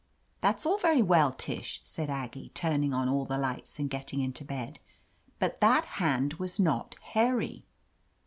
"That's 0.39 0.65
all 0.65 0.79
very 0.79 1.03
well, 1.03 1.31
Tish," 1.31 1.79
said 1.83 2.09
Aggie, 2.09 2.49
turning 2.55 2.91
on 2.91 3.07
all 3.07 3.23
the 3.23 3.37
lights 3.37 3.77
and 3.77 3.87
getting 3.87 4.19
into 4.19 4.43
bed, 4.43 4.79
"but 5.37 5.61
that 5.61 5.85
hand 5.85 6.33
was 6.41 6.59
not 6.59 6.95
hairy." 7.11 7.67